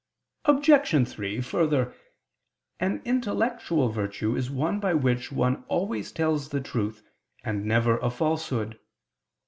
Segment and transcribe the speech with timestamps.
[0.45, 1.07] Obj.
[1.07, 1.93] 3: Further,
[2.79, 7.03] an intellectual virtue is one by which one always tells the truth,
[7.43, 8.79] and never a falsehood.